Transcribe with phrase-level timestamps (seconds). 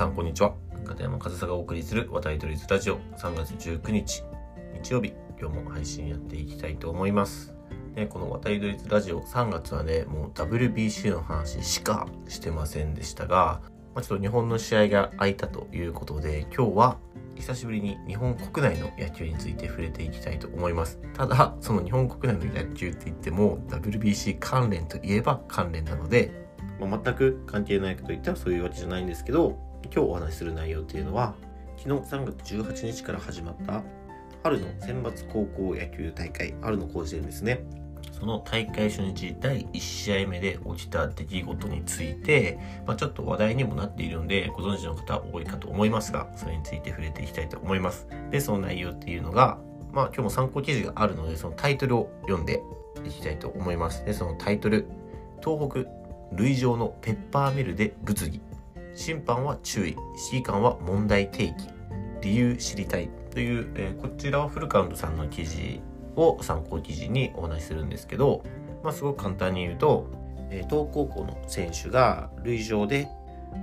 [0.00, 0.54] さんこんにちは。
[0.86, 3.00] 片山和沙がお送りする話題ドリズラジオ。
[3.18, 4.24] 3月19日
[4.82, 5.12] 日曜日。
[5.38, 7.52] 今日も配信やっていきたいと思います。
[7.94, 13.60] ね、この渡りドリズラジオ3月はねもう WBC の話しかしてませんでしたが、
[13.94, 16.96] まあ、ちょっと日本の試合が空いたということで今日は
[17.34, 20.98] 久しぶりに日本国内の野球について触れていきたいと思います。
[21.12, 26.48] ただその日本国内の野球って言っても WBC 関連といえば関連なので
[26.80, 31.34] ま、全く関係ないかといったらそういうわけじゃないんですけど今日お話しする内容っていうのは
[31.76, 33.82] 昨日3月18日から始まった
[34.42, 37.64] 春の選抜高校野球大会春の甲子園ですね。
[38.12, 48.06] その大会初日第1試合目で起きた出来事について、まあ、ちょっと話題にもなっているのでご存知の方多いかと思いますがそれについて触れていきたいと思います。
[48.30, 49.58] でその内容っていうのが
[49.92, 52.62] まあ今日も参考記事があるのでそのタイトルを読んで
[53.04, 54.04] いきたいと思います。
[54.04, 54.86] でそのタイトル
[55.42, 55.84] 東北
[56.32, 58.40] 類上のペッパーミルで物議。
[59.00, 59.96] 審判は注意
[60.30, 61.54] 指揮官は問題提起
[62.20, 65.80] 理由知りたいという、えー、こちらはフルカウントさんの記事
[66.16, 68.44] を参考記事にお話しするんですけど、
[68.84, 70.06] まあ、すごく簡単に言うと、
[70.50, 73.08] えー、東高校の選手が塁上で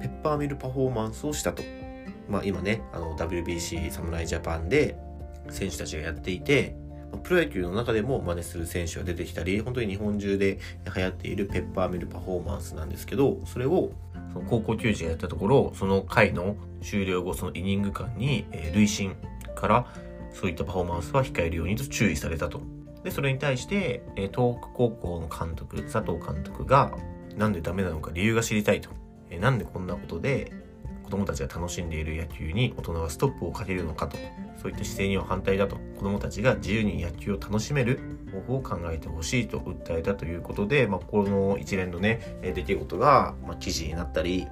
[0.00, 1.62] ペッパーミルパフォーマンスをしたと、
[2.30, 4.96] まあ、今ねあの WBC 侍ジャパンで
[5.50, 6.74] 選手たちがやっていて
[7.22, 10.58] プロ野球の中でも真似する選手が出てきたり、本当に日本中で
[10.94, 13.92] 流行っているペッパーミルパフォーマンスなんですけど、それを
[14.36, 19.16] その高校球児がやったところ、その回の終了後、そのイニング間に、え累進
[19.54, 19.86] から
[20.30, 22.60] そういったパフォーマンスは控えるようにと注意されたと。
[23.02, 26.92] で、それに対して、え東北高校の監督、佐藤監督が、
[27.36, 28.90] なんでダメなのか理由が知りたいと。
[29.30, 30.52] えなんでこんなことで
[31.06, 34.18] 子供たちが楽しんでいる野球に大人はストップをかけるのかと
[34.60, 38.00] そういった姿勢には反対だと子供たちが自由に野球を楽しめる
[38.32, 44.48] 方法を考えてほしいと訴えたということで、まあ、この一連のね出来事が、まあ、記事になったり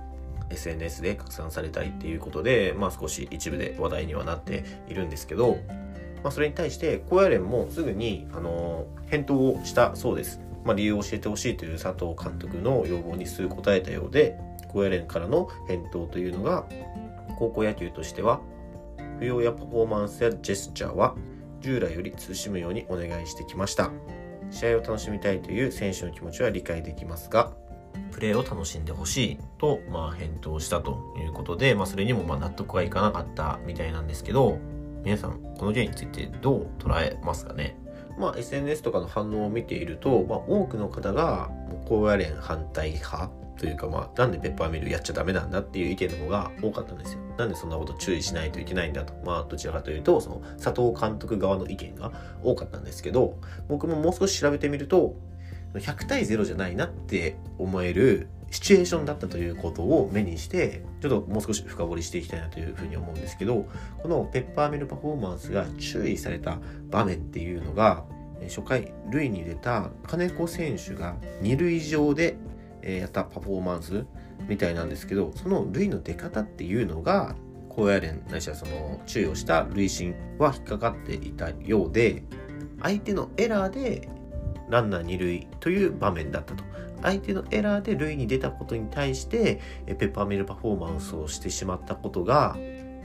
[0.50, 5.58] SNS で拡散されたりっていうことで、まあ、少し一部で話題にはなっているんですけど、
[6.22, 10.40] まあ、それに対して高野連もすぐに、あの返答をしたそうです。
[10.64, 14.38] まあ、理由を教えてほしいという佐藤監督の要望にすぐ答えたようで
[14.74, 16.66] 高野連からの返答というのが
[17.38, 18.40] 高校野球としては
[19.18, 21.14] 不要やパフォーマンスやジェスチャーは
[21.60, 23.90] 従来より慎むようにお願いしてきました。
[24.50, 27.52] 試合を楽しみたいという選手の気持ちは理解できますが
[28.12, 34.58] プレーを楽しんでほしいと、まあ、返答したということで、まあ、それにもまあ納得がいかなかったみたいなんですけど
[35.02, 37.76] 皆さんこの件についてどう捉えますかね？
[38.18, 41.50] まあ、SNS とかの反応を見ていると、まあ、多くの方が
[41.86, 47.20] 高野連反対派というかまあなんでペッパーミルやっちゃダメなんだっていう意見の方が多かったんですよ。
[47.38, 49.14] なんでそんなこと注意しないといけないんだと。
[49.24, 52.12] まあどちらかというとその佐藤監督側の意見が
[52.42, 53.38] 多かったんですけど
[53.68, 55.16] 僕ももう少し調べてみると
[55.74, 63.66] 100対0じゃないなって思えるシチュエーションだったということを目にしてちょっともう少し深掘りしていきたいなというふうに思うんですけど
[64.00, 68.04] このペッパーミルパフォーマンスが注意された場面っていうのが
[68.48, 72.36] 初回塁に出た金子選手が2塁上で
[72.84, 74.04] えやったパフォーマンス
[74.48, 77.34] みたいなんですけどその塁の出方っていうのが
[77.68, 82.22] 高野連ないしはその注意をした塁審は引っかかっていたようで
[82.82, 84.08] 相手のエラーで
[84.68, 86.64] ランナー二塁という場面だったと。
[87.02, 92.56] 相手のエラーで塁に出たことに対してペッパーミルパフォーマンスをしてしまったことが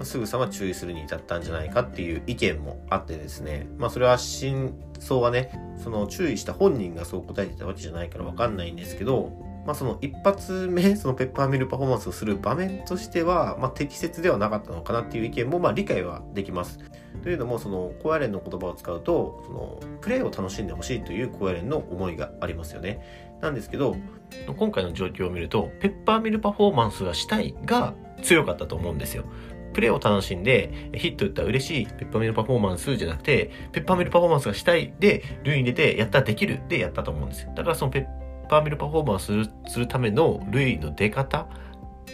[0.04, 3.68] すぐさま注意するに至ったんじゃないかっていう意見もあってですね。
[3.78, 5.52] まあそれは真相はね
[5.84, 9.34] その注意した本人がそう答えてたわけじゃないから分かんないんですけど
[9.66, 16.80] まあ、その一発目そのペッパーミルパフォーマンスをする場面としては、まあ、適切ではなかったのかなっていう意見もまあ理解はできます。
[17.22, 23.38] というのもその高野連の言葉を使うとそのプレーを楽しんでほしいという高野連の思いがありますよね。
[23.42, 23.96] なんですけど
[24.58, 29.26] 今回の状況を見るとペッパーミルパフォーマンスがしたいが強かったと思うんですよ。
[29.74, 37.52] プレーを楽しんで、ヒット打ったら嬉しい、ペッパーミルパフォーマンスじゃなくて、ペッパーミルパフォーマンスがしたいで、塁に出て、やったらできるでやったと思うんですよ。
[37.56, 38.19] だからそのペッ
[38.50, 41.48] パーミルパフォーマンスするための塁の出方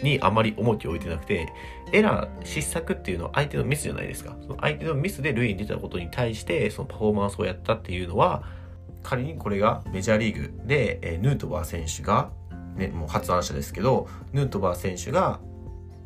[0.02, 1.52] にあまり重きを置いてなくて、
[1.92, 4.36] エラー、失策っていうのは相手のミスじゃないですか。
[4.42, 8.44] その相手のミスで塁に出たことに対して、そのパフォーマンスをやったっていうのは、
[9.02, 12.30] 仮にこれがメジャーリーグで、えヌートバー選手が、
[12.76, 15.40] ね、もう発案者ですけど、ヌートバー選手が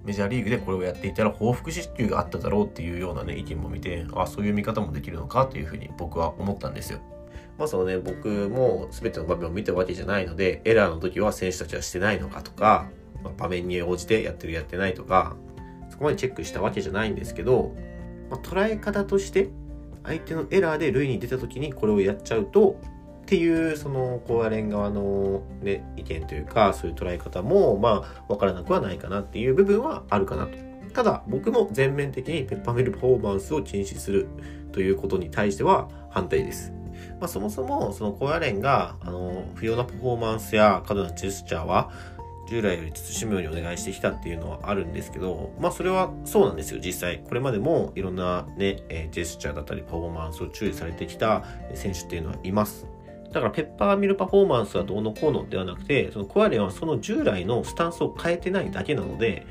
[0.05, 7.00] メジャーリーグでこれをやっていたら報復支給があっただろうっていうようなね、意見も見て、あ、そういう見方もできるのかというふうに僕は思ったんですよ。
[7.60, 12.88] まあそのね、僕も全ての場面を見たわけじゃないので、エラーの時は選手たちはしてないのかとか、
[13.22, 15.36] まあ、場面に応じてやってるやってないとか、
[15.90, 17.76] そこまでチェックしたわけじゃないんですけど、
[18.30, 19.50] まあ、捉え方として、
[20.04, 22.80] 相手のエラーで塁に出た時にこれをやっちゃうと、
[23.20, 30.58] っていうその高野連側の、ね、意見というかそういう捉え方もまあ分からなくはないかなっていう部分はあるかなと。
[30.94, 34.26] ただ僕も全面的にペッパーミルパフォーマンスを禁止する
[34.72, 36.80] ということに対しては反対です。
[37.20, 41.91] まあ、そもそもその高野連があの不要なパフォーマンスや過度なジェスチャーは
[42.50, 47.20] 従来より慎むようにお願いしてきたっていうのはあるんですけど、まあそれはそうなんですよ、実際。
[47.20, 51.44] これまでもいろんなね、えジェスチャーだったりパフォーマンスを注意されてきた
[51.75, 52.87] 選手っていうのはいます。
[53.32, 59.46] だからペッパーミルパフォーマンスはどうのこうのではなくて、そのコアレンはその従来のスタンスを変えてないだけなので、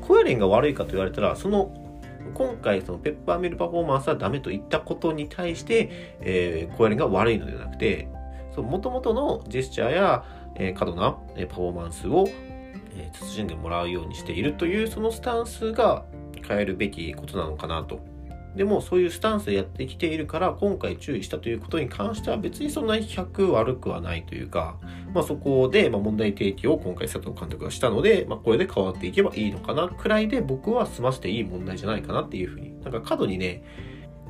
[0.00, 1.83] コアレンが悪いかと言われたら、その
[2.34, 8.08] 今回そのペッパーミルパフォーマンスはダメと言ったことに対して、えー、コアレンが悪いのではなくて、
[8.56, 10.24] もともとのジェスチャーや、
[10.56, 12.26] えー、過度な、えパフォーマンスを、
[12.96, 16.04] えー、慎んでもらうようにしているというそのスタンスが
[16.46, 18.13] 変えるべきことなのかなと。
[18.56, 24.76] でもそういうスタンスでやってきているから今回注意したということに関しては別にそんなに100悪くはないというか、
[25.12, 33.64] まあ、そこでま問題提起を今回佐藤監督がしたので、まあ、これで変わっていけばいいのかなくらいで僕は済ませていい問題じゃないかなっていうふうになんか過度にね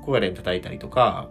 [0.02, 1.28] 小屋連叩いたりとか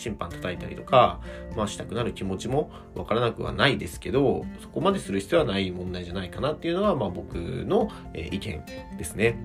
[0.00, 1.20] 審判叩いたりとか、
[1.56, 8.62] まあ、したくなる気持ちもわからなくはないですけど、そこまでする必要はない問題じゃないかなっていうのが、まあ、僕の意見
[8.96, 9.36] ですね。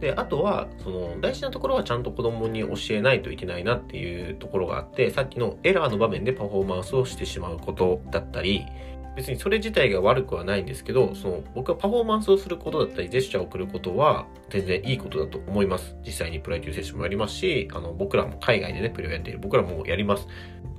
[0.00, 8.64] で、あとは、その、大事なところはちゃんと子供に教えないといけないなっていうところがあって、さっきのエラーの場面でパフォーマンスをしてしまうことだったり、
[9.20, 15.94] 別にそれ自体が悪くはないんですけど、その僕はパフォーマンスをすることだったり、ジェスチャーを送ることは全然いいことだと思います。
[16.06, 20.26] 実際にプロ野球選手もやりますし、あの僕らも海外でね、プレーをやっている僕らもやります。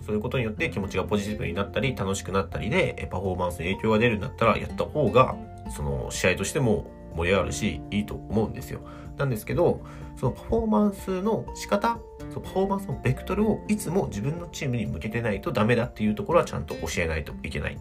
[0.04, 5.36] そういうことによって気持ちがポジティブになったり、楽しくなったりで、パフォーマンスに影響が出るんだったら、やった方が、
[5.70, 8.80] その試合としても盛り上がるし、いいと思うんですよ。
[9.18, 9.82] なんですけど、
[10.16, 12.00] そのパフォーマンスの仕方、
[12.34, 17.78] そのパフォーマンスのベクトルをいつも自分のチームに向けてないとダメだっていうところはちゃんと教えないといけない。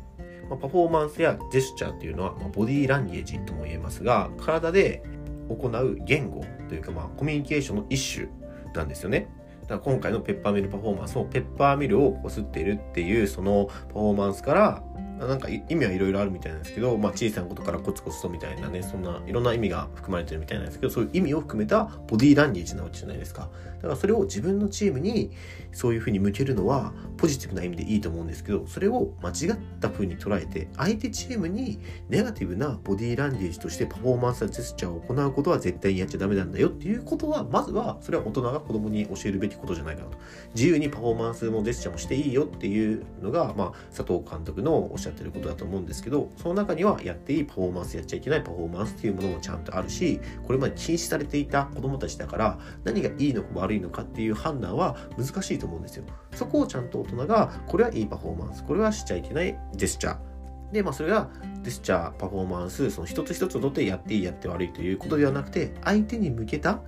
[0.51, 5.03] まあ、パフォーマンスやジェスチャーというのは、まあ、ボディーランゲージとも言えますが、体で
[5.49, 8.29] 行う言語というか、まあ、コミュニケーションの一種
[8.75, 9.29] なんですよね。
[9.63, 14.83] だから今回のペッパーミルパフォーマンスもペッパーミルをこすっているっていうそのパフォーマンスから
[15.27, 23.51] なんか意味はいろいろあるみたいなんですけど、まあ、小さなことからコツコツとみたいなねそんないろんな意味が含まれてるみたいなんですけどそういう意味を含めたボディーランゲージなわけじゃないですか。
[23.77, 25.31] だからそれを自分のチームに
[25.73, 40.19] そういうふうに向けるのはポジティブな意味でいいと思うんですけどそれを間違ったふうに捉えて相手チームにネガティブなボディーランゲージとしてパフォーマンスやジェスチャーを行うことは絶対にやっちゃダメなんだよっていうことはまずはそれは大人が子供に教えるべきことじゃないかなと。
[40.55, 56.05] 自由にパフォーマンスもジェスチャーもしていいよっていうのが、まあ、佐藤監督のおっしゃってることだと思うんですけどその中にはやっていいパフォーマンスやっちゃいけないパフォーマンスっていうものもちゃんとあるしこれまで禁止されていた子どもたちだから何がいいのか悪いのかっていう判断は難しいと思うんですよ
[56.35, 60.31] そこをちゃんと大人がこれはいいパフォーマンスこれはしちゃいけないジェスチャー
[60.73, 61.31] で、まあ、それが
[61.63, 66.81] ジェスチャー、パフォーマンス、その一つ一つをとってやっていい、やって悪いということではなくて、相手に向けた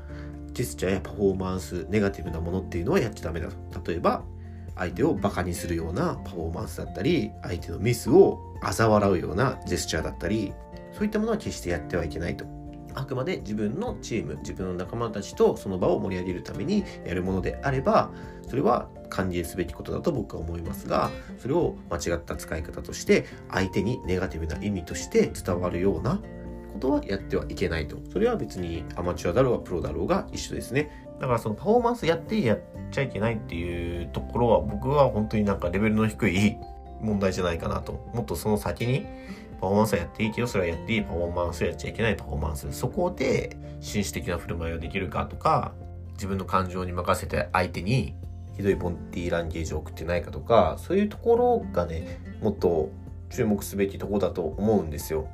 [0.53, 3.91] ジェスチャーやパフォーマンス、ネガティブなものっていうのはやっちゃダメだと。
[3.91, 4.23] 例えば、
[4.77, 10.53] 相手をバカにするようなパフォーマンスだったり、相手のミスを嘲笑うようなジェスチャーだったり
[10.93, 12.45] そういったものは決してやってはいけないと。
[12.95, 18.11] あくまで自分のチーム自分の仲間たちとその場を盛り上げるためにやるものであれば
[18.47, 26.21] それは歓迎すべきことだと僕は思いますがそれを間違った使い方として相手にネガティブな意味として伝わるような
[26.73, 30.91] ことはやってはいけないとそれは別にアマチュアだろうがプロだろうが一緒ですね
[31.23, 32.61] だからそのパフォーマンスやってやっ
[32.91, 36.57] ちゃいけないっていうところは僕は本当になんかレベルの低い
[37.01, 38.11] 問題じゃないかなと。
[38.15, 39.07] もっとその先に
[39.61, 42.73] パフォーマンスはやっていいけど、それはやっていいパフォーマンスをやっちゃいけないパフォーマンス。
[42.73, 45.73] そこで紳士的な振る舞いをできるかとか、
[46.15, 48.15] 自分の感情に任せて相手に
[48.57, 52.91] ひどいボンティーランゲージを送ってないかとか、そういうところがね、もっと
[53.31, 55.29] 注目すべきとこだと思うんですよ。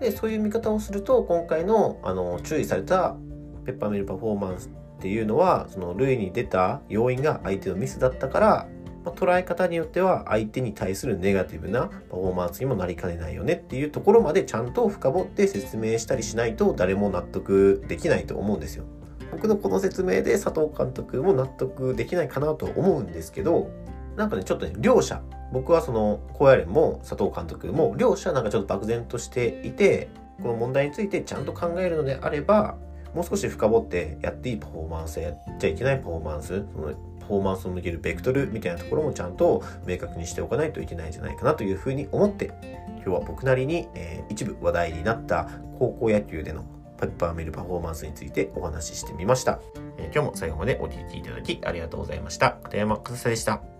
[0.00, 3.16] で、そういう見方をすると、今回のあの注意された
[3.64, 8.68] ペッパーミルパフォーマンスっていうのは、その類に出た要因が相手のミスだったから、
[9.04, 18.84] まあ、捉え方によっては相手に対するネガティブなパフォーマンスにもなりかねないよねっていうところまでちゃんと深掘って説明したりしないと誰も納得できないと思うんですよ。
[19.32, 23.70] 僕のこの説明で佐藤監督も納得できないかなと思うんですけど
[24.16, 30.08] なんかねちょっとね両者僕はその高野連も佐藤監督も両者なんかちょっと漠然としていて
[30.42, 32.76] この問題についてちゃんと考えるのであれば
[33.14, 42.52] もう少し深掘ってやっていいパフォーマンスやっちゃいけないパフォーマンスそのパフォーマンスを向けるベクトルみたいなところもちゃんと明確にしておかないといけないんじゃないかなというふうに思って
[42.96, 45.48] 今日は僕なりに、えー、一部話題になった
[45.78, 46.64] 高校野球での
[47.00, 49.58] ペッパーミルパフォーマンスについてお話ししてみました、
[49.96, 52.58] えー、今日も最後までお聴きいただきありがとうございました。
[52.62, 53.79] 片山和沙でした。